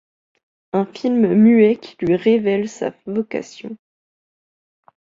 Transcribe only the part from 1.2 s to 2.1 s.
muet qui